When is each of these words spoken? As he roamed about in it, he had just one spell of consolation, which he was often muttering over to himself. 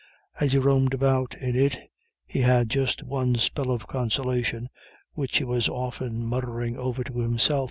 As 0.39 0.53
he 0.53 0.57
roamed 0.57 0.95
about 0.95 1.35
in 1.37 1.55
it, 1.55 1.79
he 2.25 2.39
had 2.39 2.71
just 2.71 3.03
one 3.03 3.35
spell 3.35 3.69
of 3.69 3.85
consolation, 3.85 4.67
which 5.13 5.37
he 5.37 5.43
was 5.43 5.69
often 5.69 6.25
muttering 6.25 6.75
over 6.75 7.03
to 7.03 7.19
himself. 7.19 7.59